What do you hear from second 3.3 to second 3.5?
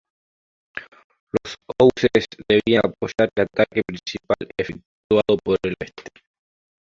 el